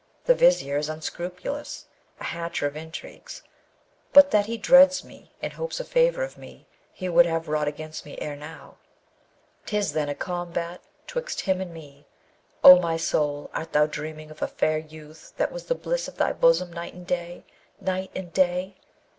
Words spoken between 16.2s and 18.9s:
bosom night and day, night and day?